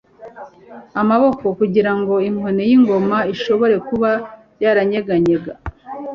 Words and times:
Amaboko, 1.01 1.45
kugirango 1.59 2.13
inkoni 2.27 2.61
yingoma 2.69 3.17
ishobora 3.33 3.75
kuba 3.87 4.09
yaranyeganyega, 4.63 5.51